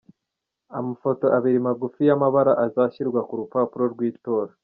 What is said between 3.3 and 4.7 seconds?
rupapuro rw’itora.